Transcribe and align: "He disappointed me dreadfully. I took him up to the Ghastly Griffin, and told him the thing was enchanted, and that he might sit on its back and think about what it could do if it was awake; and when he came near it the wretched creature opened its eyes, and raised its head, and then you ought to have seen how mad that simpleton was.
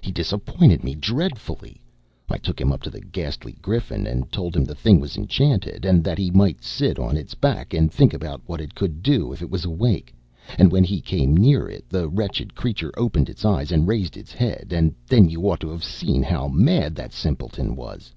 "He 0.00 0.12
disappointed 0.12 0.84
me 0.84 0.94
dreadfully. 0.94 1.80
I 2.30 2.38
took 2.38 2.60
him 2.60 2.70
up 2.70 2.82
to 2.84 2.88
the 2.90 3.00
Ghastly 3.00 3.56
Griffin, 3.60 4.06
and 4.06 4.30
told 4.30 4.54
him 4.54 4.64
the 4.64 4.76
thing 4.76 5.00
was 5.00 5.16
enchanted, 5.16 5.84
and 5.84 6.04
that 6.04 6.18
he 6.18 6.30
might 6.30 6.62
sit 6.62 7.00
on 7.00 7.16
its 7.16 7.34
back 7.34 7.74
and 7.74 7.90
think 7.90 8.14
about 8.14 8.40
what 8.46 8.60
it 8.60 8.76
could 8.76 9.02
do 9.02 9.32
if 9.32 9.42
it 9.42 9.50
was 9.50 9.64
awake; 9.64 10.14
and 10.56 10.70
when 10.70 10.84
he 10.84 11.00
came 11.00 11.36
near 11.36 11.68
it 11.68 11.88
the 11.88 12.08
wretched 12.08 12.54
creature 12.54 12.92
opened 12.96 13.28
its 13.28 13.44
eyes, 13.44 13.72
and 13.72 13.88
raised 13.88 14.16
its 14.16 14.30
head, 14.32 14.68
and 14.70 14.94
then 15.08 15.28
you 15.28 15.50
ought 15.50 15.58
to 15.58 15.70
have 15.70 15.82
seen 15.82 16.22
how 16.22 16.46
mad 16.46 16.94
that 16.94 17.12
simpleton 17.12 17.74
was. 17.74 18.12